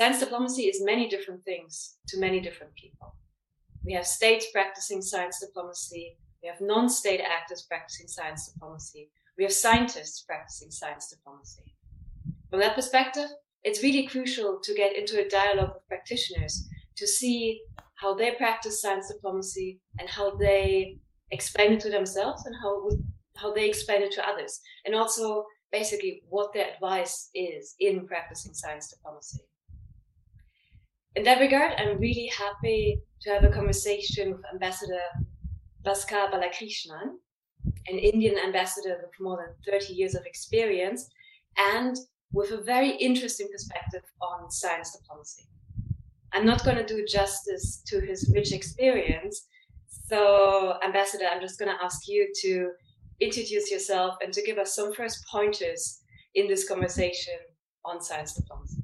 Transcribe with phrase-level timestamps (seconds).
[0.00, 3.14] Science diplomacy is many different things to many different people.
[3.84, 6.16] We have states practicing science diplomacy.
[6.42, 9.10] We have non-state actors practicing science diplomacy.
[9.36, 11.74] We have scientists practicing science diplomacy.
[12.48, 13.28] From that perspective,
[13.62, 17.60] it's really crucial to get into a dialogue with practitioners to see
[17.96, 20.96] how they practice science diplomacy and how they
[21.30, 22.88] explain it to themselves and how
[23.36, 28.54] how they explain it to others, and also basically what their advice is in practicing
[28.54, 29.40] science diplomacy.
[31.16, 35.00] In that regard, I'm really happy to have a conversation with Ambassador
[35.84, 37.16] Bhaskar Balakrishnan,
[37.88, 41.08] an Indian ambassador with more than 30 years of experience
[41.58, 41.96] and
[42.32, 45.48] with a very interesting perspective on science diplomacy.
[46.32, 49.48] I'm not going to do justice to his rich experience.
[49.88, 52.70] So, Ambassador, I'm just going to ask you to
[53.18, 56.02] introduce yourself and to give us some first pointers
[56.36, 57.34] in this conversation
[57.84, 58.79] on science diplomacy.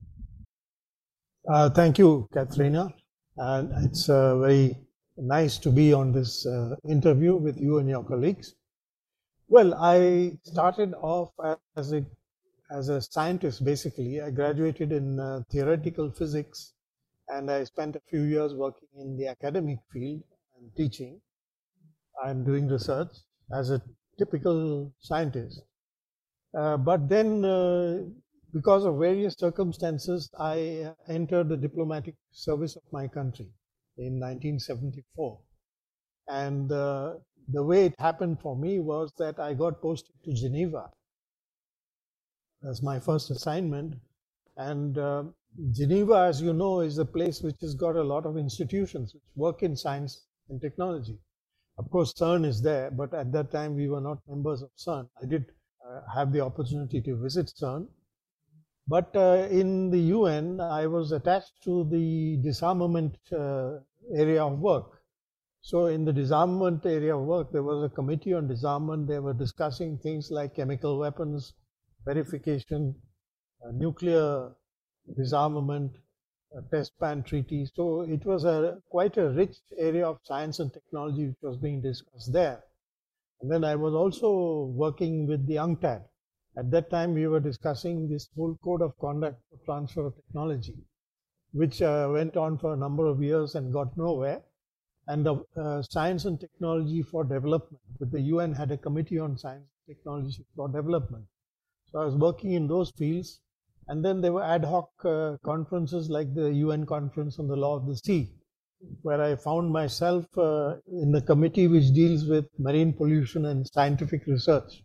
[1.48, 2.92] Uh, thank you, Katharina.
[3.36, 4.76] And it's uh, very
[5.16, 8.54] nice to be on this uh, interview with you and your colleagues.
[9.48, 11.30] Well, I started off
[11.76, 12.04] as a
[12.70, 13.64] as a scientist.
[13.64, 16.72] Basically, I graduated in uh, theoretical physics,
[17.28, 20.22] and I spent a few years working in the academic field
[20.58, 21.20] and teaching
[22.24, 23.12] and doing research
[23.52, 23.80] as a
[24.18, 25.62] typical scientist.
[26.58, 27.98] Uh, but then, uh,
[28.56, 33.48] because of various circumstances, I entered the diplomatic service of my country
[33.98, 35.38] in 1974.
[36.28, 37.14] And uh,
[37.52, 40.88] the way it happened for me was that I got posted to Geneva
[42.66, 43.96] as my first assignment.
[44.56, 45.24] And uh,
[45.72, 49.22] Geneva, as you know, is a place which has got a lot of institutions which
[49.34, 51.18] work in science and technology.
[51.76, 55.10] Of course, CERN is there, but at that time we were not members of CERN.
[55.22, 55.44] I did
[55.86, 57.86] uh, have the opportunity to visit CERN.
[58.88, 63.78] But uh, in the UN, I was attached to the disarmament uh,
[64.14, 65.02] area of work.
[65.60, 69.08] So in the disarmament area of work, there was a committee on disarmament.
[69.08, 71.54] They were discussing things like chemical weapons,
[72.04, 72.94] verification,
[73.64, 74.52] uh, nuclear
[75.16, 75.96] disarmament,
[76.70, 77.66] test ban treaty.
[77.74, 81.82] So it was a quite a rich area of science and technology which was being
[81.82, 82.62] discussed there.
[83.40, 86.04] And then I was also working with the UNCTAD.
[86.58, 90.74] At that time, we were discussing this whole code of conduct for transfer of technology,
[91.52, 94.42] which uh, went on for a number of years and got nowhere.
[95.08, 99.36] And the uh, science and technology for development, but the UN had a committee on
[99.38, 101.24] science and technology for development.
[101.92, 103.40] So I was working in those fields
[103.88, 107.76] and then there were ad hoc uh, conferences like the UN Conference on the Law
[107.76, 108.32] of the Sea,
[109.02, 114.26] where I found myself uh, in the committee which deals with marine pollution and scientific
[114.26, 114.82] research.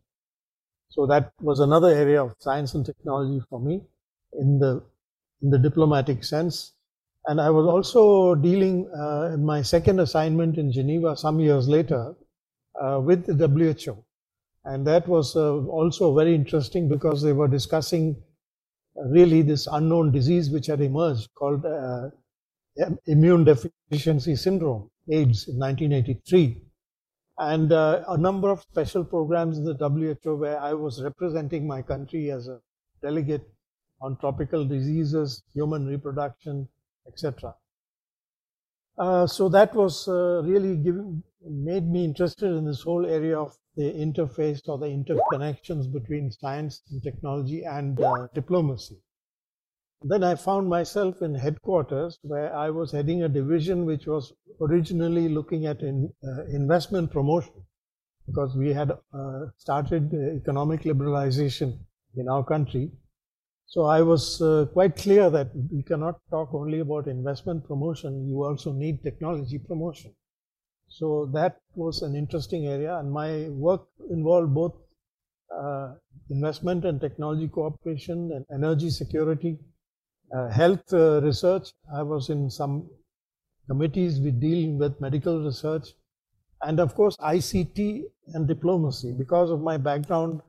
[0.91, 3.81] So that was another area of science and technology for me
[4.33, 4.83] in the
[5.41, 6.73] in the diplomatic sense.
[7.27, 12.15] And I was also dealing uh, in my second assignment in Geneva some years later
[12.81, 14.03] uh, with the WHO.
[14.65, 18.17] And that was uh, also very interesting because they were discussing
[19.07, 22.09] really this unknown disease which had emerged called uh,
[23.07, 26.61] immune deficiency syndrome, AIDS, in 1983.
[27.41, 31.81] And uh, a number of special programs in the WHO where I was representing my
[31.81, 32.59] country as a
[33.01, 33.49] delegate
[33.99, 36.67] on tropical diseases, human reproduction,
[37.07, 37.55] etc.
[38.95, 43.57] Uh, so that was uh, really giving, made me interested in this whole area of
[43.75, 49.01] the interface or the interconnections between science and technology and uh, diplomacy.
[50.03, 55.29] Then I found myself in headquarters where I was heading a division which was originally
[55.29, 57.53] looking at in, uh, investment promotion
[58.25, 61.77] because we had uh, started economic liberalization
[62.15, 62.91] in our country.
[63.67, 68.43] So I was uh, quite clear that we cannot talk only about investment promotion, you
[68.43, 70.13] also need technology promotion.
[70.89, 74.73] So that was an interesting area, and my work involved both
[75.55, 75.93] uh,
[76.29, 79.57] investment and technology cooperation and energy security,
[80.49, 81.71] health uh, research.
[81.93, 82.89] I was in some
[83.67, 85.89] committees with dealing with medical research,
[86.61, 89.13] and of course ICT and diplomacy.
[89.17, 90.41] Because of my background,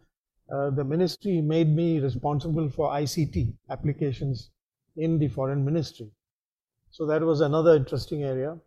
[0.53, 4.51] uh, the ministry made me responsible for ICT applications
[4.97, 6.11] in the foreign ministry.
[6.91, 8.59] So that was another interesting area.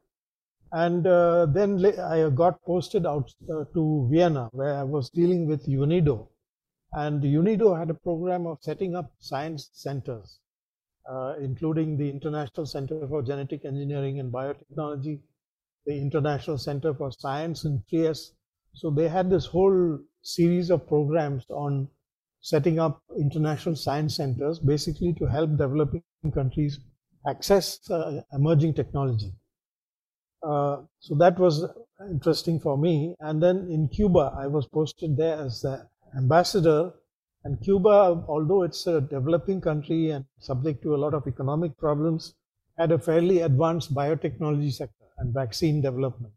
[0.71, 5.67] And uh, then I got posted out uh, to Vienna, where I was dealing with
[5.67, 6.27] UNIDO.
[6.93, 10.39] And UNIDO had a program of setting up science centers,
[11.09, 15.21] uh, including the International Center for Genetic Engineering and Biotechnology,
[15.85, 18.33] the International Center for Science in Trieste.
[18.73, 21.87] So they had this whole series of programs on
[22.41, 26.03] setting up international science centers, basically to help developing
[26.33, 26.79] countries
[27.27, 29.31] access uh, emerging technology.
[30.43, 31.65] Uh, so that was
[32.11, 33.15] interesting for me.
[33.19, 36.93] And then in Cuba, I was posted there as the ambassador.
[37.45, 42.33] And Cuba, although it's a developing country and subject to a lot of economic problems,
[42.75, 46.33] had a fairly advanced biotechnology sector and vaccine development.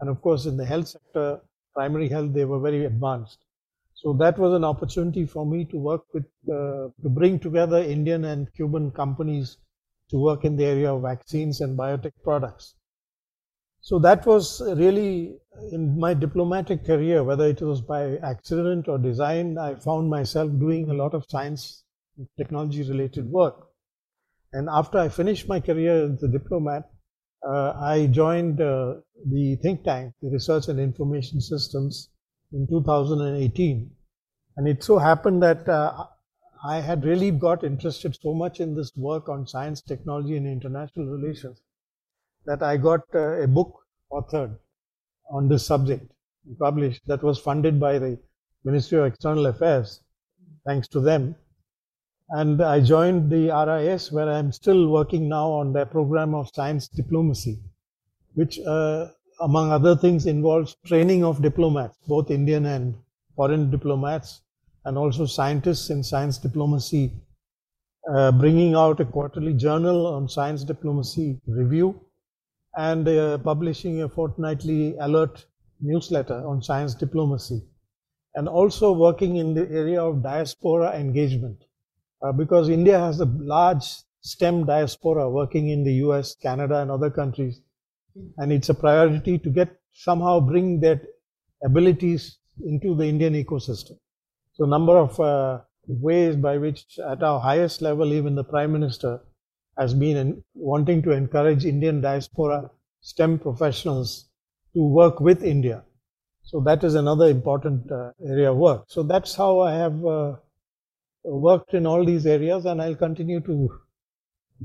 [0.00, 1.40] And of course, in the health sector,
[1.74, 3.38] primary health, they were very advanced.
[3.94, 8.24] So that was an opportunity for me to work with, uh, to bring together Indian
[8.24, 9.58] and Cuban companies
[10.10, 12.76] to work in the area of vaccines and biotech products.
[13.84, 15.40] So that was really
[15.72, 20.88] in my diplomatic career, whether it was by accident or design, I found myself doing
[20.88, 21.82] a lot of science
[22.38, 23.56] technology related work.
[24.52, 26.88] And after I finished my career as a diplomat,
[27.44, 32.08] uh, I joined uh, the think tank, the Research and Information Systems,
[32.52, 33.90] in 2018.
[34.58, 36.06] And it so happened that uh,
[36.64, 41.06] I had really got interested so much in this work on science, technology, and international
[41.06, 41.60] relations
[42.46, 43.74] that I got uh, a book
[44.12, 44.56] authored
[45.30, 46.12] on this subject
[46.58, 48.18] published that was funded by the
[48.64, 50.00] Ministry of External Affairs,
[50.66, 51.34] thanks to them.
[52.30, 56.88] And I joined the RIS, where I'm still working now on their program of science
[56.88, 57.58] diplomacy,
[58.34, 59.08] which, uh,
[59.40, 62.94] among other things, involves training of diplomats, both Indian and
[63.36, 64.40] foreign diplomats,
[64.84, 67.12] and also scientists in science diplomacy,
[68.10, 72.00] uh, bringing out a quarterly journal on science diplomacy review,
[72.76, 75.44] and uh, publishing a fortnightly alert
[75.80, 77.62] newsletter on science diplomacy,
[78.34, 81.64] and also working in the area of diaspora engagement
[82.22, 83.84] uh, because India has a large
[84.22, 87.60] STEM diaspora working in the US, Canada, and other countries.
[88.38, 91.00] And it's a priority to get somehow bring their
[91.64, 93.98] abilities into the Indian ecosystem.
[94.52, 99.20] So, number of uh, ways by which, at our highest level, even the Prime Minister
[99.78, 102.70] has been in, wanting to encourage Indian diaspora
[103.00, 104.28] STEM professionals
[104.74, 105.82] to work with India.
[106.42, 108.84] So, that is another important uh, area of work.
[108.88, 110.34] So, that's how I have uh,
[111.24, 113.70] worked in all these areas and I'll continue to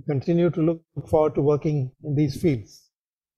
[0.07, 2.89] continue to look forward to working in these fields.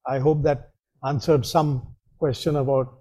[0.06, 0.72] I hope that
[1.06, 3.00] answered some question about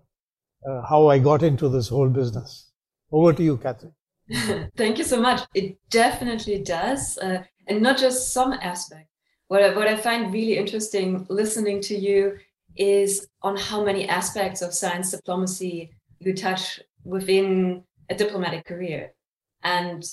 [0.68, 2.70] uh, how I got into this whole business.
[3.10, 3.94] Over to you, Catherine.
[4.76, 5.42] Thank you so much.
[5.54, 9.08] It definitely does, uh, and not just some aspect.
[9.48, 12.38] What I, what I find really interesting listening to you
[12.76, 19.12] is on how many aspects of science diplomacy you touch within a diplomatic career
[19.62, 20.04] and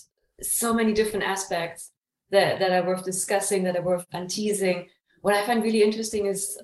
[0.41, 1.91] so many different aspects
[2.31, 4.87] that, that are worth discussing, that are worth unteasing.
[5.21, 6.57] What I find really interesting is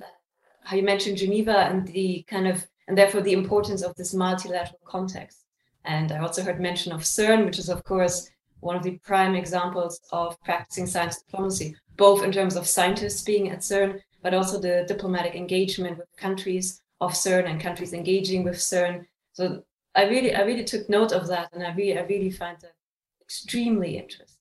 [0.64, 4.80] how you mentioned Geneva and the kind of, and therefore the importance of this multilateral
[4.86, 5.46] context.
[5.86, 8.30] And I also heard mention of CERN, which is, of course,
[8.62, 13.50] one of the prime examples of practicing science diplomacy, both in terms of scientists being
[13.50, 18.56] at CERN, but also the diplomatic engagement with countries of CERN and countries engaging with
[18.56, 19.06] CERN.
[19.34, 19.64] So
[19.96, 22.74] I really, I really took note of that, and I really, I really find that
[23.22, 24.38] extremely interesting.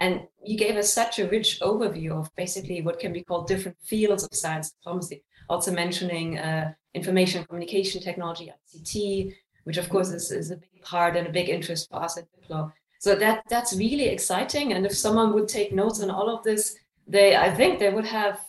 [0.00, 3.76] And you gave us such a rich overview of basically what can be called different
[3.82, 5.24] fields of science diplomacy.
[5.48, 9.34] Also mentioning uh, information communication technology, ICT,
[9.64, 12.26] which of course is, is a big part and a big interest for us at
[12.32, 12.72] Diplo.
[12.98, 14.72] So that that's really exciting.
[14.72, 16.76] And if someone would take notes on all of this,
[17.06, 18.40] they I think they would have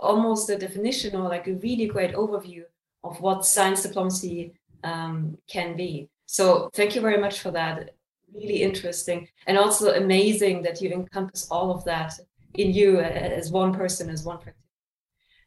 [0.00, 2.64] almost a definition or like a really great overview
[3.04, 6.08] of what science diplomacy um, can be.
[6.26, 7.94] So thank you very much for that.
[8.34, 12.18] Really interesting and also amazing that you encompass all of that
[12.54, 14.56] in you as one person, as one practitioner.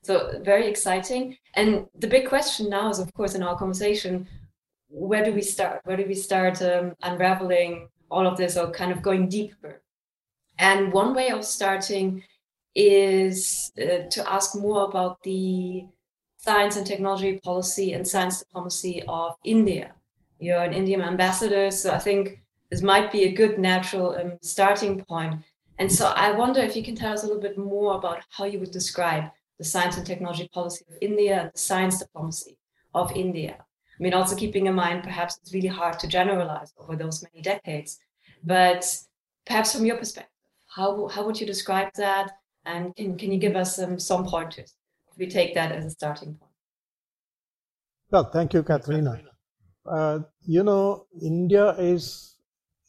[0.03, 1.35] So very exciting.
[1.55, 4.27] And the big question now is, of course, in our conversation,
[4.87, 5.81] where do we start?
[5.83, 9.81] Where do we start um, unraveling all of this or kind of going deeper?
[10.57, 12.23] And one way of starting
[12.75, 15.85] is uh, to ask more about the
[16.37, 19.93] science and technology policy and science diplomacy of India.
[20.39, 25.03] You're an Indian ambassador, so I think this might be a good natural um, starting
[25.03, 25.35] point.
[25.77, 28.45] And so I wonder if you can tell us a little bit more about how
[28.45, 29.25] you would describe
[29.57, 32.57] the science and technology policy of India the science diplomacy
[32.93, 33.64] of India.
[33.97, 37.41] I mean, also keeping in mind, perhaps it's really hard to generalize over those many
[37.41, 37.97] decades,
[38.43, 38.85] but
[39.45, 40.31] perhaps from your perspective,
[40.67, 42.31] how, how would you describe that?
[42.65, 44.73] And can, can you give us um, some pointers?
[45.17, 46.51] we take that as a starting point.
[48.11, 49.21] Well, thank you, Katharina.
[49.85, 52.35] Uh, you know, India is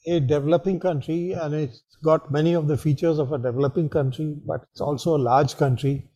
[0.07, 4.63] a developing country and it's got many of the features of a developing country, but
[4.71, 6.09] it's also a large country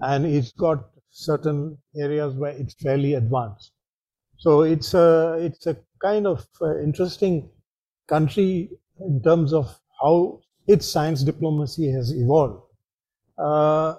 [0.00, 3.72] and it's got certain areas where it's fairly advanced.
[4.38, 7.50] So it's a, it's a kind of uh, interesting
[8.08, 12.62] country in terms of how its science diplomacy has evolved.
[13.36, 13.96] Uh,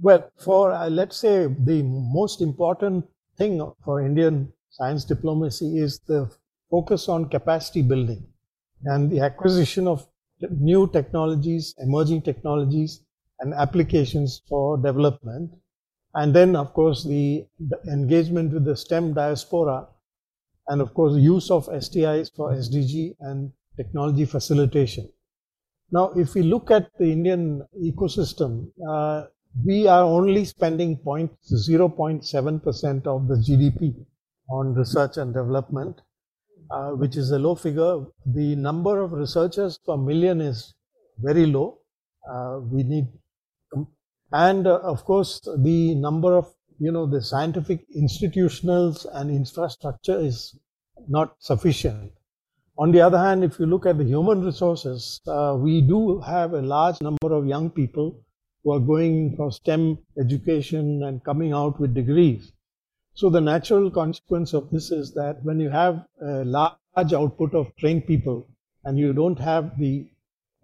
[0.00, 3.04] well, for uh, let's say the most important
[3.36, 6.30] thing for Indian science diplomacy is the
[6.70, 8.26] focus on capacity building
[8.84, 10.06] and the acquisition of
[10.50, 13.02] new technologies, emerging technologies,
[13.40, 15.50] and applications for development.
[16.14, 19.86] And then, of course, the, the engagement with the STEM diaspora,
[20.68, 25.08] and of course, use of STIs for SDG and technology facilitation.
[25.90, 29.24] Now, if we look at the Indian ecosystem, uh,
[29.64, 33.94] we are only spending 0.7% of the GDP
[34.50, 36.02] on research and development,
[36.70, 38.04] uh, which is a low figure.
[38.26, 40.74] The number of researchers per million is
[41.18, 41.78] very low.
[42.30, 43.06] Uh, we need,
[44.32, 50.56] and uh, of course, the number of you know the scientific institutionals and infrastructure is
[51.08, 52.12] not sufficient.
[52.78, 56.52] On the other hand, if you look at the human resources, uh, we do have
[56.52, 58.20] a large number of young people
[58.62, 62.52] who are going for STEM education and coming out with degrees.
[63.14, 67.74] So the natural consequence of this is that when you have a large output of
[67.76, 68.46] trained people
[68.84, 70.06] and you don't have the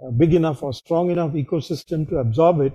[0.04, 2.74] uh, big enough or strong enough ecosystem to absorb it,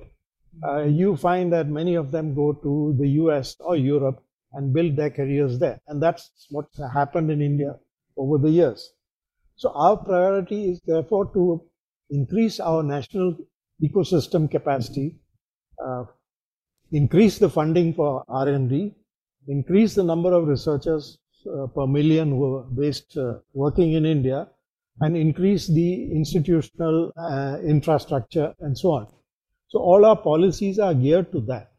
[0.63, 4.95] uh, you find that many of them go to the US or Europe and build
[4.95, 5.79] their careers there.
[5.87, 7.75] And that's what's happened in India
[8.17, 8.93] over the years.
[9.55, 11.61] So our priority is therefore to
[12.09, 13.37] increase our national
[13.83, 15.19] ecosystem capacity,
[15.83, 16.05] uh,
[16.91, 18.95] increase the funding for R&D,
[19.47, 24.47] increase the number of researchers uh, per million who are based uh, working in India,
[25.01, 29.07] and increase the institutional uh, infrastructure and so on.
[29.69, 31.71] So all our policies are geared to that.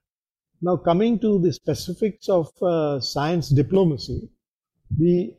[0.62, 4.28] Now coming to the specifics of uh, science diplomacy,
[4.96, 5.34] the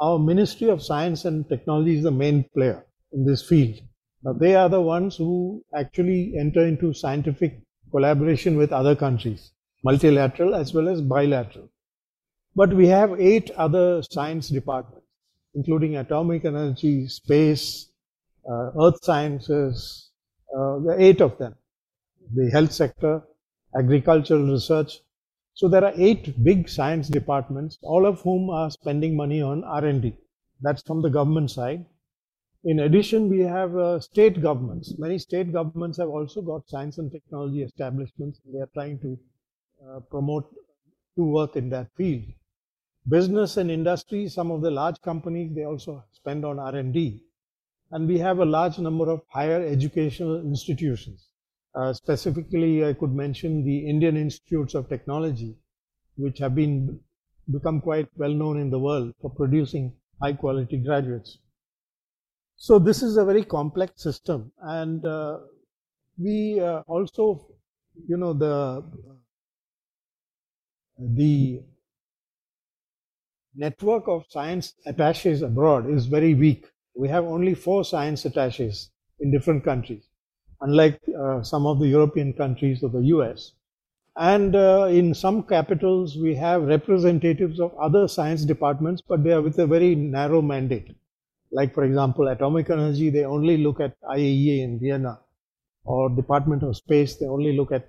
[0.00, 3.80] our Ministry of Science and Technology is the main player in this field.
[4.24, 7.60] Now, they are the ones who actually enter into scientific
[7.90, 9.52] collaboration with other countries,
[9.84, 11.68] multilateral as well as bilateral.
[12.56, 15.06] But we have eight other science departments,
[15.54, 17.90] including atomic energy, space,
[18.50, 20.10] uh, earth sciences,
[20.56, 21.54] uh, eight of them,
[22.32, 23.22] the health sector,
[23.76, 25.00] agricultural research,
[25.56, 30.16] so there are eight big science departments, all of whom are spending money on R&D.
[30.60, 31.86] That's from the government side.
[32.64, 34.98] In addition, we have uh, state governments.
[34.98, 38.40] Many state governments have also got science and technology establishments.
[38.44, 39.18] And They are trying to
[39.86, 40.52] uh, promote
[41.16, 42.24] to work in that field.
[43.08, 47.22] Business and industry, some of the large companies, they also spend on R&D.
[47.92, 51.28] And we have a large number of higher educational institutions.
[51.74, 55.56] Uh, specifically, I could mention the Indian Institutes of Technology,
[56.16, 57.00] which have been
[57.50, 61.38] become quite well known in the world for producing high quality graduates.
[62.56, 65.40] So this is a very complex system, and uh,
[66.18, 67.46] we uh, also,
[68.08, 68.84] you know, the
[70.98, 71.62] the
[73.56, 76.66] network of science attaches abroad is very weak.
[76.94, 80.08] We have only four science attaches in different countries
[80.64, 83.52] unlike uh, some of the European countries or the US.
[84.16, 89.42] And uh, in some capitals, we have representatives of other science departments, but they are
[89.42, 90.94] with a very narrow mandate.
[91.50, 95.20] Like, for example, atomic energy, they only look at IAEA in Vienna,
[95.84, 97.88] or Department of Space, they only look at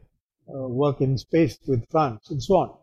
[0.54, 2.78] uh, work in space with France, and so on.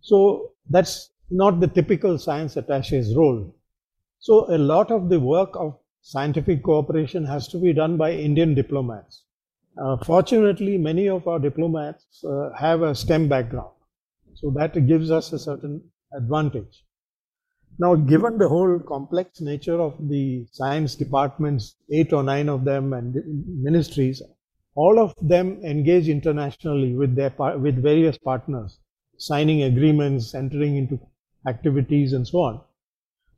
[0.00, 3.54] So that's not the typical science attache's role.
[4.18, 8.54] So a lot of the work of scientific cooperation has to be done by Indian
[8.54, 9.24] diplomats.
[9.80, 13.70] Uh, fortunately, many of our diplomats uh, have a STEM background,
[14.34, 15.82] so that gives us a certain
[16.16, 16.84] advantage.
[17.78, 22.92] Now, given the whole complex nature of the science departments, eight or nine of them,
[22.92, 23.16] and
[23.62, 24.22] ministries,
[24.74, 28.78] all of them engage internationally with their with various partners,
[29.16, 31.00] signing agreements, entering into
[31.46, 32.60] activities, and so on.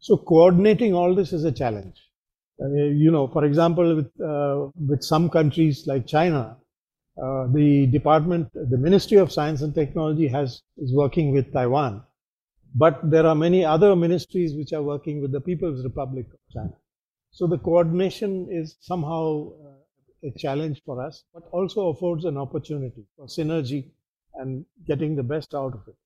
[0.01, 2.01] So, coordinating all this is a challenge.
[2.63, 6.57] Uh, you know, for example, with, uh, with some countries like China,
[7.23, 12.03] uh, the department, the Ministry of Science and Technology has is working with Taiwan,
[12.75, 16.73] but there are many other ministries which are working with the People's Republic of China.
[17.33, 19.53] So the coordination is somehow
[20.23, 23.91] a challenge for us, but also affords an opportunity for synergy
[24.37, 25.97] and getting the best out of it.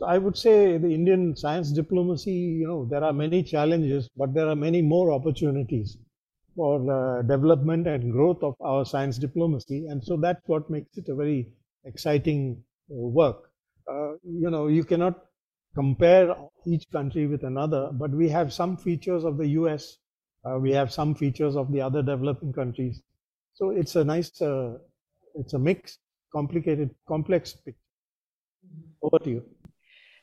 [0.00, 4.32] So I would say the Indian science diplomacy, you know, there are many challenges, but
[4.32, 5.98] there are many more opportunities
[6.56, 9.88] for uh, development and growth of our science diplomacy.
[9.88, 11.50] And so that's what makes it a very
[11.84, 13.50] exciting uh, work.
[13.86, 15.20] Uh, you know, you cannot
[15.74, 16.34] compare
[16.66, 19.98] each country with another, but we have some features of the US,
[20.46, 23.02] uh, we have some features of the other developing countries.
[23.52, 24.78] So it's a nice uh,
[25.34, 25.98] it's a mixed,
[26.32, 27.76] complicated, complex picture.
[29.02, 29.59] Over to you.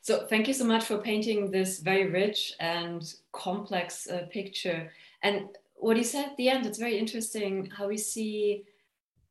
[0.08, 4.90] So thank you so much for painting this very rich and complex uh, picture.
[5.22, 8.64] And what you said at the end, it's very interesting how we see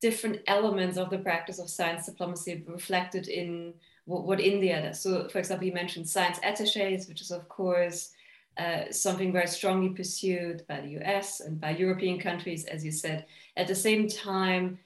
[0.03, 3.73] different elements of the practice of science diplomacy reflected in
[4.05, 5.01] what, India does.
[5.01, 8.11] So, for example, you mentioned science attaches, which is, of course,
[8.59, 13.25] uh, something very strongly pursued by the US and by European countries, as you said.
[13.55, 14.77] At the same time,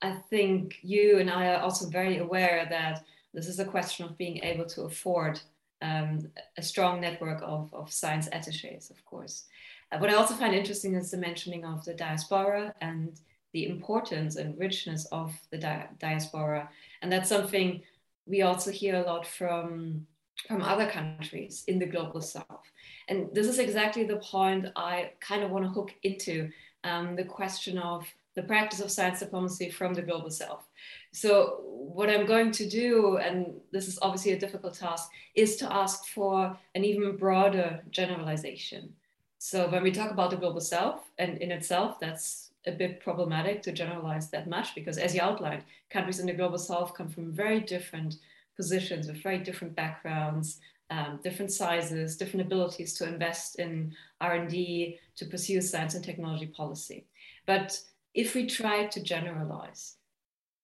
[0.00, 3.04] I think you and I are also very aware that
[3.36, 5.38] this is a question of being able to afford
[5.82, 6.26] um,
[6.56, 9.44] a strong network of, of science attaches, of course.
[9.92, 13.20] Uh, what I also find interesting is the mentioning of the diaspora and
[13.52, 16.70] the importance and richness of the di- diaspora.
[17.02, 17.82] And that's something
[18.24, 20.06] we also hear a lot from
[20.46, 22.66] from other countries in the global south.
[23.08, 26.50] And this is exactly the point I kind of want to hook into
[26.84, 30.64] um, the question of the practice of science diplomacy from the global south.
[31.12, 35.72] So, what I'm going to do, and this is obviously a difficult task, is to
[35.72, 38.92] ask for an even broader generalization.
[39.38, 43.62] So, when we talk about the global south, and in itself, that's a bit problematic
[43.62, 47.32] to generalize that much because, as you outlined, countries in the global south come from
[47.32, 48.16] very different
[48.56, 55.24] positions with very different backgrounds, um, different sizes, different abilities to invest in R&D, to
[55.26, 57.06] pursue science and technology policy.
[57.46, 57.80] But
[58.16, 59.96] if we try to generalize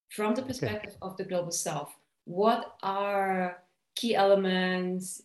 [0.08, 0.98] from the perspective okay.
[1.02, 1.92] of the global south,
[2.24, 3.62] what are
[3.94, 5.22] key elements,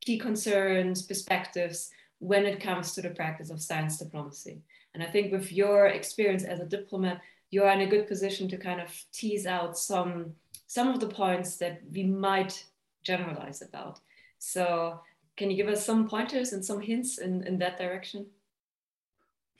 [0.00, 4.60] key concerns, perspectives when it comes to the practice of science diplomacy?
[4.94, 8.56] And I think with your experience as a diplomat, you're in a good position to
[8.56, 10.34] kind of tease out some
[10.66, 12.64] some of the points that we might
[13.02, 13.98] generalize about.
[14.38, 15.00] So
[15.36, 18.26] can you give us some pointers and some hints in, in that direction?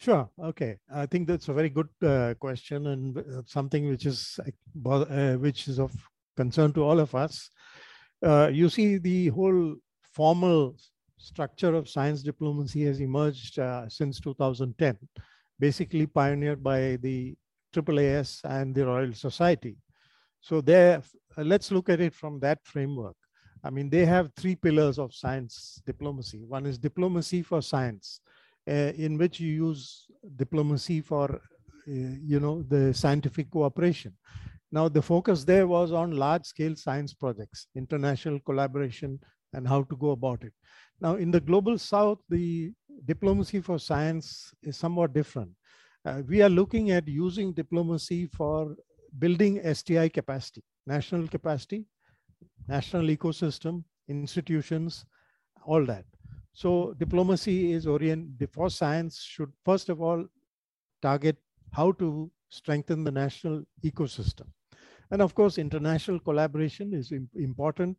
[0.01, 0.31] Sure.
[0.43, 0.79] Okay.
[0.91, 4.41] I think that's a very good uh, question and uh, something which is
[4.87, 5.93] uh, which is of
[6.39, 7.51] concern to all of us.
[8.25, 9.75] Uh, you see, the whole
[10.15, 10.75] formal
[11.19, 14.97] structure of science diplomacy has emerged uh, since 2010,
[15.59, 17.35] basically pioneered by the
[17.75, 19.77] AAAS and the Royal Society.
[20.41, 21.03] So there,
[21.37, 23.17] uh, let's look at it from that framework.
[23.63, 26.43] I mean, they have three pillars of science diplomacy.
[26.49, 28.23] One is diplomacy for science,
[28.67, 31.39] in which you use diplomacy for, uh,
[31.87, 34.13] you know, the scientific cooperation.
[34.73, 39.19] Now, the focus there was on large scale science projects, international collaboration,
[39.53, 40.53] and how to go about it.
[41.01, 42.73] Now, in the global south, the
[43.05, 45.51] diplomacy for science is somewhat different.
[46.05, 48.77] Uh, we are looking at using diplomacy for
[49.19, 51.85] building STI capacity, national capacity,
[52.69, 55.05] national ecosystem, institutions,
[55.65, 56.05] all that.
[56.53, 60.27] So diplomacy is oriented for science should first of all
[61.03, 61.37] target
[61.73, 64.47] how to strengthen the national ecosystem.
[65.11, 67.97] And of course, international collaboration is important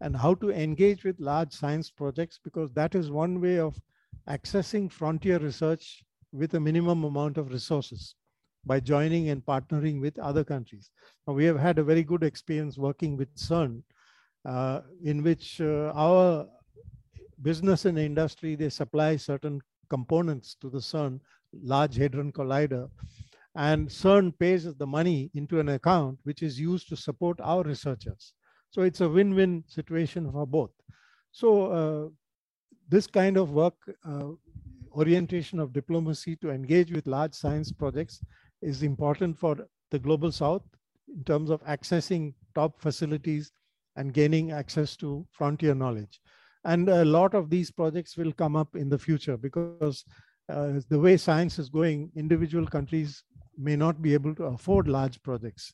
[0.00, 3.80] and how to engage with large science projects because that is one way of
[4.28, 8.14] accessing frontier research with a minimum amount of resources
[8.64, 10.90] by joining and partnering with other countries.
[11.26, 13.82] Now, we have had a very good experience working with CERN,
[14.44, 16.46] uh, in which uh, our
[17.42, 21.20] business and industry, they supply certain components to the CERN,
[21.52, 22.88] Large Hadron Collider,
[23.56, 28.34] and CERN pays the money into an account which is used to support our researchers.
[28.70, 30.70] So it's a win-win situation for both.
[31.32, 32.08] So uh,
[32.88, 33.74] this kind of work,
[34.04, 34.28] uh,
[34.94, 38.20] orientation of diplomacy to engage with large science projects
[38.62, 39.56] is important for
[39.90, 40.62] the global south
[41.08, 43.52] in terms of accessing top facilities
[43.96, 46.20] and gaining access to frontier knowledge.
[46.64, 50.04] And a lot of these projects will come up in the future because
[50.50, 53.22] uh, the way science is going, individual countries
[53.56, 55.72] may not be able to afford large projects,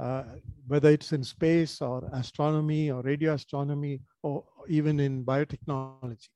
[0.00, 0.24] uh,
[0.66, 6.28] whether it's in space or astronomy or radio astronomy or even in biotechnology.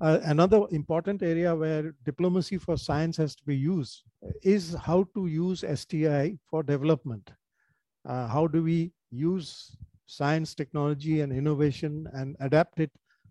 [0.00, 4.02] Uh, another important area where diplomacy for science has to be used
[4.42, 7.30] is how to use STI for development.
[8.08, 9.76] Uh, how do we use
[10.10, 12.90] science, technology, and innovation and adapt it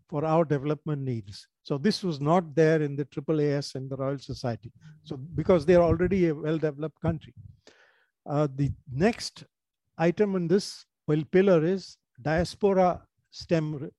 [0.09, 1.47] for our development needs?
[1.63, 4.71] So this was not there in the AAAS and the Royal Society.
[5.03, 7.33] So because they're already a well-developed country.
[8.25, 9.43] Uh, the next
[9.97, 10.85] item in this
[11.31, 13.89] pillar is diaspora STEM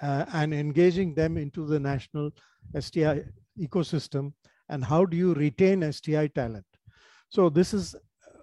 [0.00, 2.30] uh, and engaging them into the national
[2.78, 3.24] STI
[3.58, 4.32] ecosystem
[4.68, 6.64] and how do you retain STI talent?
[7.28, 7.94] So this is,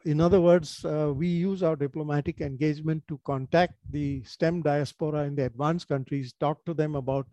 [0.05, 5.35] in other words, uh, we use our diplomatic engagement to contact the STEM diaspora in
[5.35, 7.27] the advanced countries, talk to them about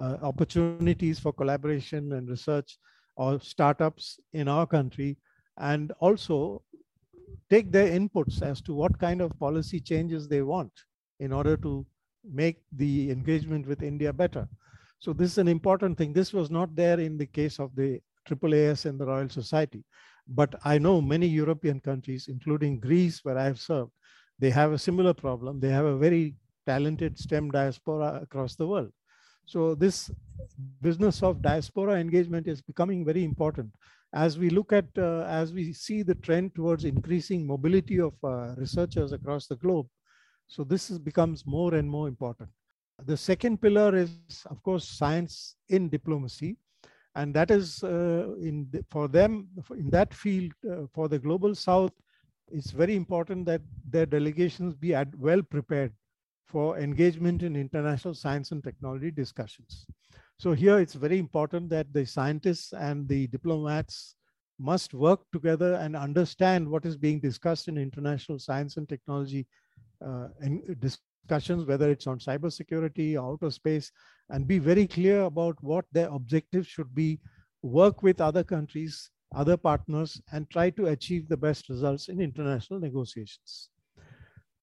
[0.00, 2.78] uh, opportunities for collaboration and research
[3.16, 5.16] or startups in our country,
[5.58, 6.62] and also
[7.48, 10.72] take their inputs as to what kind of policy changes they want
[11.18, 11.84] in order to
[12.24, 14.48] make the engagement with India better.
[14.98, 16.12] So this is an important thing.
[16.12, 19.82] This was not there in the case of the AAAS and the Royal Society.
[20.28, 23.90] But I know many European countries, including Greece, where I have served,
[24.38, 25.60] they have a similar problem.
[25.60, 26.34] They have a very
[26.66, 28.92] talented STEM diaspora across the world.
[29.46, 30.10] So this
[30.80, 33.74] business of diaspora engagement is becoming very important.
[34.12, 38.54] As we look at, uh, as we see the trend towards increasing mobility of uh,
[38.56, 39.86] researchers across the globe,
[40.46, 42.50] so this is, becomes more and more important.
[43.06, 44.10] The second pillar is,
[44.46, 46.56] of course, science in diplomacy.
[47.14, 51.54] And that is uh, in the, for them, in that field, uh, for the global
[51.54, 51.92] south,
[52.52, 55.92] it's very important that their delegations be well prepared
[56.46, 59.86] for engagement in international science and technology discussions.
[60.38, 64.16] So here it's very important that the scientists and the diplomats
[64.58, 69.46] must work together and understand what is being discussed in international science and technology
[70.04, 70.28] uh,
[71.30, 73.92] discussions, whether it's on cybersecurity, outer space,
[74.30, 77.20] and be very clear about what their objectives should be,
[77.62, 82.80] work with other countries, other partners, and try to achieve the best results in international
[82.80, 83.70] negotiations.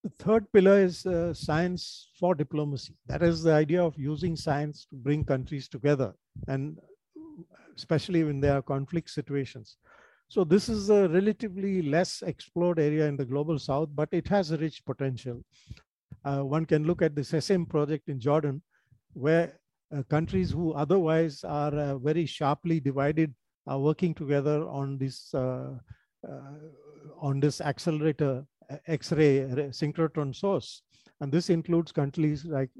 [0.04, 2.96] The third pillar is uh, science for diplomacy.
[3.08, 6.14] That is the idea of using science to bring countries together,
[6.48, 6.78] and
[7.78, 9.78] especially when there are conflict situations.
[10.30, 14.52] So this is a relatively less explored area in the global south, but it has
[14.52, 15.42] a rich potential.
[16.28, 18.62] Uh, one can look at the SESAME project in Jordan,
[19.14, 19.48] where
[19.96, 23.34] uh, countries who otherwise are uh, very sharply divided
[23.66, 25.72] are working together on this uh,
[26.28, 26.58] uh,
[27.28, 28.34] on this accelerator
[28.70, 29.34] uh, X-ray
[29.80, 30.82] synchrotron source,
[31.22, 32.72] and this includes countries like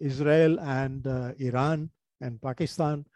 [0.00, 1.06] Israel and
[1.38, 1.88] Iran
[2.20, 3.06] and Pakistan,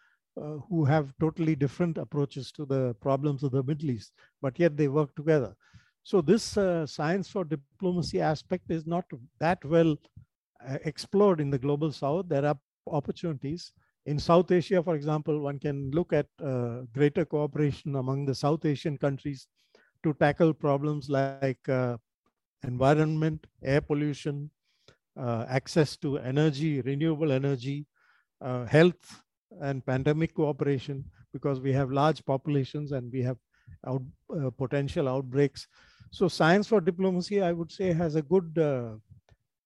[0.69, 4.89] who have totally different approaches to the problems of the Middle East, but yet they
[4.89, 5.55] work together.
[6.05, 9.07] So this uh, science for diplomacy aspect is not
[9.41, 9.97] that well
[10.69, 12.29] uh, explored in the global south.
[12.29, 13.73] There are opportunities.
[14.05, 18.67] In South Asia, for example, one can look at uh, greater cooperation among the South
[18.67, 19.49] Asian countries
[20.03, 21.97] to tackle problems like uh,
[22.65, 24.51] environment, air pollution,
[25.19, 27.87] uh, access to energy, renewable energy,
[28.69, 29.23] health,
[29.63, 33.39] and pandemic cooperation because we have large populations and we have
[33.87, 34.03] out,
[34.39, 35.67] uh, potential outbreaks.
[36.11, 38.97] So science for diplomacy, I would say, has a good uh,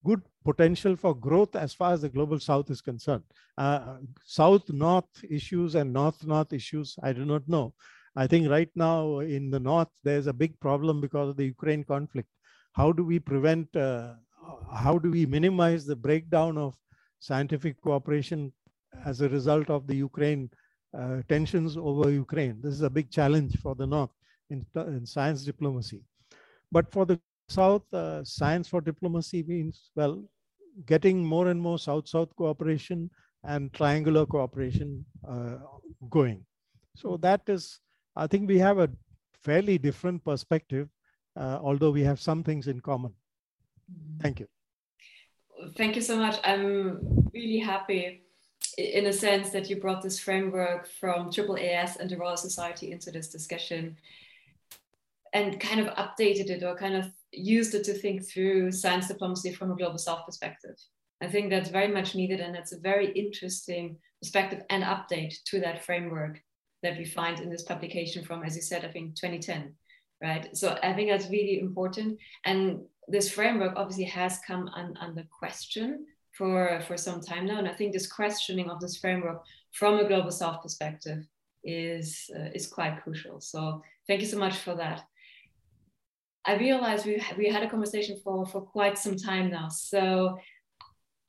[0.04, 3.24] good potential for growth as far as the global south is concerned.
[3.58, 7.74] Uh, south north issues and north north issues, I do not know.
[8.16, 11.84] I think right now in the north, there's a big problem because of the Ukraine
[11.84, 12.28] conflict.
[12.72, 14.14] How do we prevent, uh,
[14.72, 16.74] how do we minimize the breakdown of
[17.20, 18.52] scientific cooperation
[19.04, 20.50] as a result of the Ukraine
[20.96, 22.60] uh, tensions over Ukraine.
[22.62, 24.10] This is a big challenge for the North
[24.50, 26.02] in, in science diplomacy.
[26.70, 30.22] But for the South, uh, science for diplomacy means, well,
[30.86, 33.10] getting more and more South-South cooperation
[33.44, 35.56] and triangular cooperation uh,
[36.10, 36.44] going.
[36.94, 37.80] So that is,
[38.16, 38.90] I think we have a
[39.42, 40.88] fairly different perspective,
[41.36, 43.14] uh, although we have some things in common.
[44.20, 44.46] Thank you.
[45.76, 46.38] Thank you so much.
[46.44, 48.22] I'm really happy
[48.76, 53.10] in a sense that you brought this framework from AAAS and the Royal Society into
[53.10, 53.96] this discussion
[55.32, 59.52] and kind of updated it or kind of used it to think through science diplomacy
[59.52, 60.76] from a global south perspective.
[61.20, 65.60] I think that's very much needed and that's a very interesting perspective and update to
[65.60, 66.40] that framework
[66.82, 69.74] that we find in this publication from, as you said, I think 2010,
[70.22, 70.56] right?
[70.56, 72.18] So I think that's really important.
[72.44, 77.58] And this framework obviously has come un, under question for, for some time now.
[77.58, 81.24] And I think this questioning of this framework from a global south perspective
[81.64, 83.40] is, uh, is quite crucial.
[83.40, 85.02] So thank you so much for that.
[86.48, 89.68] I realized we, we had a conversation for, for quite some time now.
[89.68, 90.38] So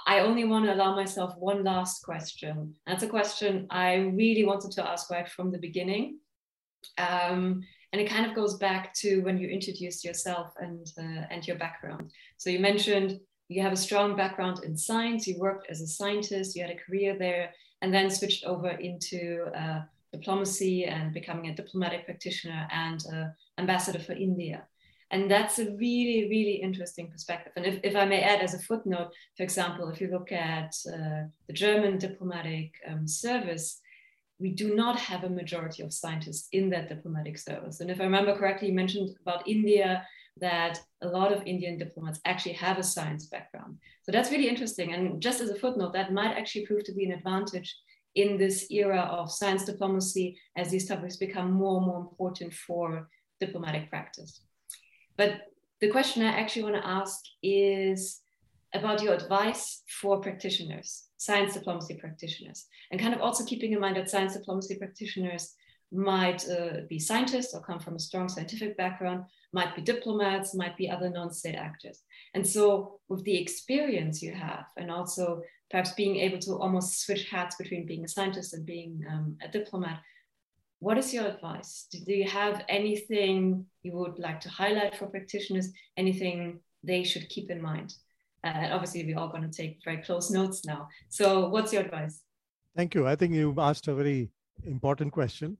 [0.07, 2.73] I only want to allow myself one last question.
[2.87, 6.19] That's a question I really wanted to ask right from the beginning.
[6.97, 11.45] Um, and it kind of goes back to when you introduced yourself and, uh, and
[11.45, 12.11] your background.
[12.37, 16.55] So you mentioned you have a strong background in science, you worked as a scientist,
[16.55, 17.51] you had a career there,
[17.81, 19.81] and then switched over into uh,
[20.13, 23.25] diplomacy and becoming a diplomatic practitioner and uh,
[23.57, 24.63] ambassador for India.
[25.11, 27.53] And that's a really, really interesting perspective.
[27.55, 30.75] And if, if I may add as a footnote, for example, if you look at
[30.87, 33.81] uh, the German diplomatic um, service,
[34.39, 37.81] we do not have a majority of scientists in that diplomatic service.
[37.81, 40.05] And if I remember correctly, you mentioned about India
[40.39, 43.77] that a lot of Indian diplomats actually have a science background.
[44.03, 44.93] So that's really interesting.
[44.93, 47.75] And just as a footnote, that might actually prove to be an advantage
[48.15, 53.09] in this era of science diplomacy as these topics become more and more important for
[53.39, 54.41] diplomatic practice.
[55.19, 55.51] But
[55.81, 58.21] the question I actually want to ask is
[58.73, 63.97] about your advice for practitioners, science diplomacy practitioners, and kind of also keeping in mind
[63.97, 65.55] that science diplomacy practitioners
[65.91, 70.77] might uh, be scientists or come from a strong scientific background, might be diplomats, might
[70.77, 71.99] be other non state actors.
[72.33, 77.29] And so, with the experience you have, and also perhaps being able to almost switch
[77.29, 79.99] hats between being a scientist and being um, a diplomat,
[80.79, 81.87] what is your advice?
[81.91, 85.69] Do you have anything you would like to highlight for practitioners?
[85.97, 87.93] Anything they should keep in mind?
[88.43, 90.87] Uh, and obviously, we're all going to take very close notes now.
[91.09, 92.21] So, what's your advice?
[92.75, 93.05] Thank you.
[93.05, 94.29] I think you asked a very
[94.63, 95.57] important question.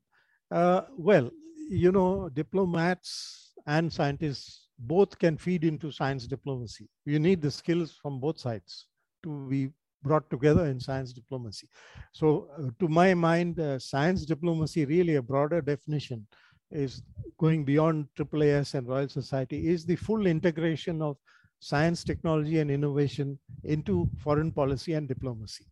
[0.49, 1.29] Uh, well,
[1.69, 6.88] you know, diplomats and scientists both can feed into science diplomacy.
[7.05, 8.88] You need the skills from both sides
[9.23, 9.69] to be
[10.03, 11.67] brought together in science diplomacy.
[12.13, 16.25] So uh, to my mind, uh, science diplomacy, really a broader definition
[16.71, 17.01] is
[17.38, 21.17] going beyond AAAS and Royal Society, is the full integration of
[21.59, 25.65] science, technology, and innovation into foreign policy and diplomacy.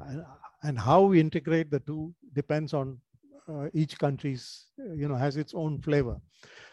[0.00, 0.24] And,
[0.62, 2.98] and how we integrate the two depends on
[3.48, 6.16] uh, each country's, you know, has its own flavor.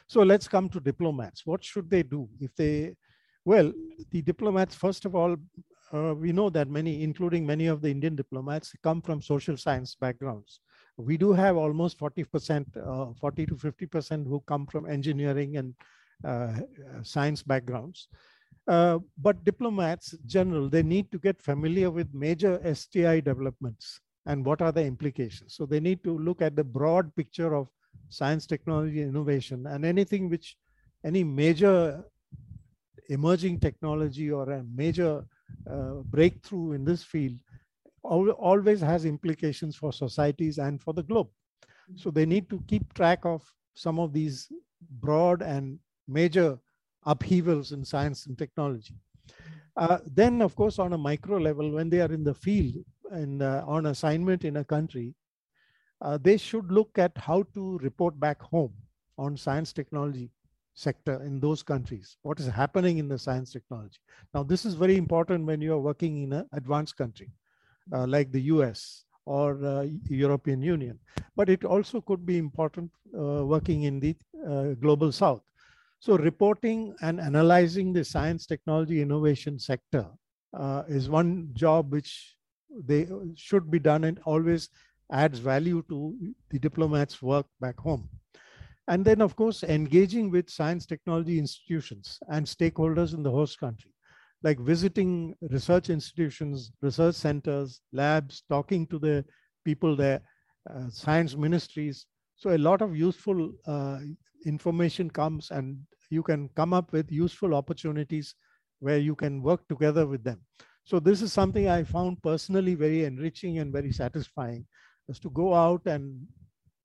[0.08, 1.46] So let's come to diplomats.
[1.46, 2.96] What should they do if they,
[3.44, 3.72] well,
[4.12, 5.36] the diplomats, first of all,
[5.96, 9.96] uh, we know that many, including many of the Indian diplomats, come from social science
[9.96, 10.60] backgrounds.
[10.98, 15.74] We do have almost 40%, uh, 40 to 50% who come from engineering and
[16.24, 16.54] uh,
[17.04, 18.08] science backgrounds.
[18.68, 24.62] Uh, but diplomats, general, they need to get familiar with major STI developments and what
[24.62, 25.56] are the implications.
[25.56, 27.68] So they need to look at the broad picture of
[28.10, 30.58] science, technology, innovation, and anything which
[31.04, 32.04] any major
[33.10, 35.24] emerging technology or a major
[35.70, 37.38] uh, breakthrough in this field
[38.04, 41.28] always has implications for societies and for the globe.
[41.96, 44.52] So they need to keep track of some of these
[45.02, 46.60] broad and major
[47.06, 48.96] upheavals in science and technology.
[49.78, 52.76] Uh, then, of course, on a micro level, when they are in the field
[53.12, 55.14] and uh, on assignment in a country,
[56.02, 58.74] uh, they should look at how to report back home
[59.18, 60.30] on science technology
[60.76, 62.18] sector in those countries.
[62.22, 63.98] What is happening in the science technology?
[64.34, 67.32] Now, this is very important when you are working in an advanced country
[67.94, 71.00] uh, like the US or uh, European Union,
[71.36, 74.16] but it also could be important uh, working in the
[74.48, 75.42] uh, global South.
[76.00, 80.06] So reporting and analyzing the science, technology, innovation sector
[80.54, 82.36] uh, is one job which
[82.86, 84.70] they should be done and always
[85.12, 86.16] adds value to
[86.50, 88.10] the diplomats' work back home.
[88.88, 93.92] And then, of course, engaging with science technology institutions and stakeholders in the host country,
[94.44, 99.26] like visiting research institutions, research centers, labs, talking to the
[99.64, 100.22] people there,
[100.70, 102.06] uh, science ministries.
[102.36, 104.00] So a lot of useful uh,
[104.46, 105.78] information comes and
[106.12, 108.36] you can come up with useful opportunities
[108.80, 110.42] where you can work together with them.
[110.84, 114.68] So this is something I found personally very enriching and very satisfying,
[115.08, 116.22] is to go out and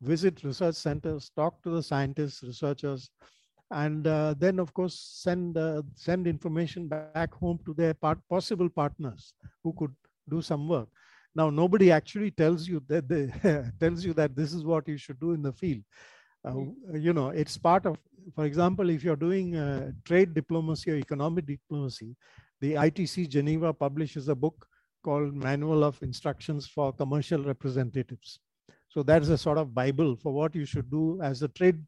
[0.01, 3.11] visit research centers, talk to the scientists, researchers,
[3.71, 8.69] and uh, then of course send uh, send information back home to their part, possible
[8.69, 9.95] partners who could
[10.29, 10.89] do some work.
[11.35, 13.31] Now nobody actually tells you that they
[13.81, 15.83] tells you that this is what you should do in the field.
[16.45, 16.97] Uh, hmm.
[16.97, 17.99] you know, it's part of,
[18.35, 22.17] for example, if you're doing uh, trade diplomacy or economic diplomacy,
[22.61, 24.67] the ITC Geneva publishes a book
[25.05, 28.41] called Manual of Instructions for Commercial Representatives.
[28.91, 31.83] So that's a sort of Bible for what you should do as a trade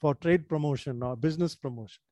[0.00, 2.02] for trade promotion or business promotion.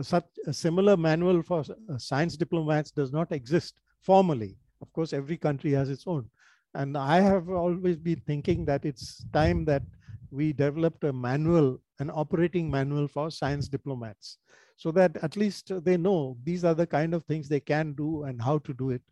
[0.00, 4.56] Such a similar manual for uh, science diplomats does not exist formally.
[4.80, 6.30] Of course, every country has its own.
[6.74, 9.82] And I have always been thinking that it's time that
[10.30, 14.38] we developed a manual, an operating manual for science diplomats,
[14.76, 18.22] so that at least they know these are the kind of things they can do
[18.22, 19.02] and how to do it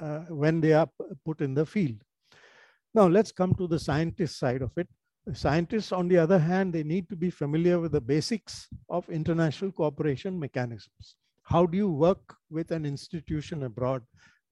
[0.00, 0.88] uh, when they are
[1.24, 1.96] put in the field.
[2.94, 4.88] Now let's come to the scientist side of it.
[5.32, 9.72] Scientists, on the other hand, they need to be familiar with the basics of international
[9.72, 11.16] cooperation mechanisms.
[11.42, 14.02] How do you work with an institution abroad?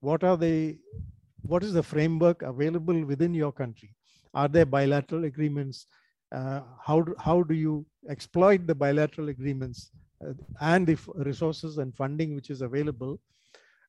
[0.01, 0.79] What are they,
[1.41, 3.95] what is the framework available within your country?
[4.33, 5.85] Are there bilateral agreements?
[6.31, 9.91] Uh, how, do, how do you exploit the bilateral agreements
[10.27, 13.19] uh, and the resources and funding which is available?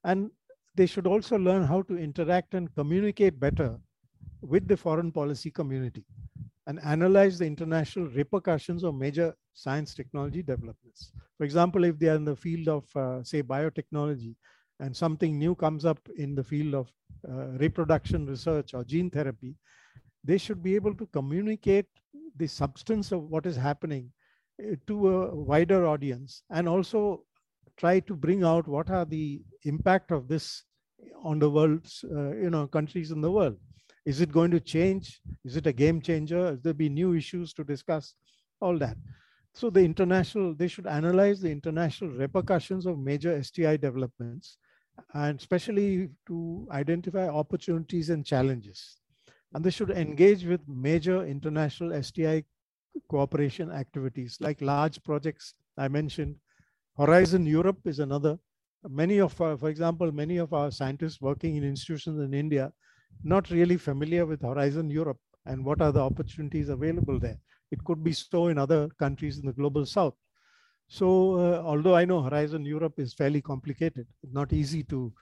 [0.05, 0.31] And
[0.77, 3.79] they should also learn how to interact and communicate better
[4.45, 6.05] with the foreign policy community
[6.67, 11.13] and analyze the international repercussions of major science technology developments.
[11.37, 14.35] For example, if they are in the field of, uh, say, biotechnology,
[14.81, 16.93] and something new comes up in the field of
[17.29, 19.55] uh, reproduction research or gene therapy,
[20.25, 21.87] they should be able to communicate
[22.37, 24.11] the substance of what is happening
[24.63, 27.23] uh, to a wider audience and also
[27.77, 30.65] try to bring out what are the impact of this
[31.23, 33.57] on the world's uh, you know countries in the world
[34.05, 35.21] is it going to change?
[35.45, 36.53] Is it a game changer?
[36.53, 38.15] Is there be new issues to discuss?
[38.61, 38.97] All that.
[39.53, 44.59] So the international they should analyze the international repercussions of major sti developments
[45.13, 48.99] and especially to identify opportunities and challenges.
[49.53, 52.45] And they should engage with major international sti
[53.09, 56.37] cooperation activities like large projects I mentioned.
[56.97, 58.39] Horizon Europe is another.
[58.89, 62.73] Many of, our, for example, many of our scientists working in institutions in India,
[63.23, 67.39] not really familiar with Horizon Europe and what are the opportunities available there.
[67.71, 70.15] It could be so in other countries in the global south.
[70.89, 75.13] So uh, although I know Horizon Europe is fairly complicated, not easy to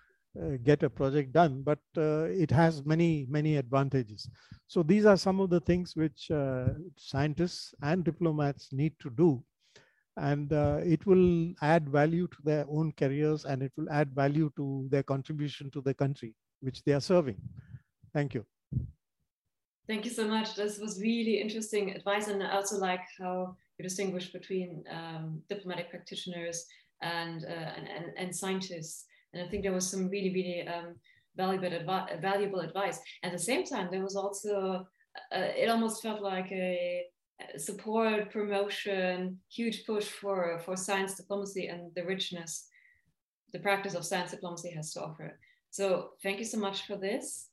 [0.40, 4.28] uh, get a project done, but uh, it has many, many advantages.
[4.66, 9.44] So these are some of the things which uh, scientists and diplomats need to do.
[10.16, 14.50] And uh, it will add value to their own careers and it will add value
[14.56, 17.36] to their contribution to the country which they are serving.
[18.12, 18.44] Thank you.
[19.86, 20.54] Thank you so much.
[20.54, 22.28] This was really interesting advice.
[22.28, 26.64] And I also like how you distinguish between um, diplomatic practitioners
[27.02, 30.96] and, uh, and, and, and scientists and I think there was some really, really um,
[31.36, 33.00] valuable, advi- valuable advice.
[33.22, 34.86] At the same time, there was also,
[35.34, 37.04] uh, it almost felt like a,
[37.56, 42.68] support, promotion, huge push for, for science diplomacy and the richness
[43.52, 45.38] the practice of science diplomacy has to offer.
[45.70, 47.48] So thank you so much for this.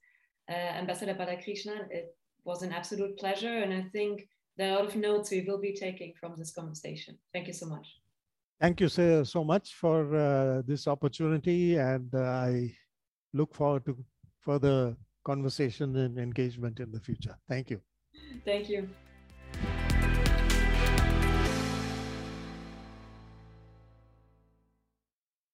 [0.49, 3.59] Uh, Ambassador Balakrishnan, it was an absolute pleasure.
[3.59, 6.51] And I think there are a lot of notes we will be taking from this
[6.51, 7.17] conversation.
[7.33, 7.88] Thank you so much.
[8.59, 12.75] Thank you so, so much for uh, this opportunity, and uh, I
[13.33, 13.97] look forward to
[14.41, 17.38] further conversation and engagement in the future.
[17.47, 17.79] Thank you.
[18.43, 18.89] Thank you.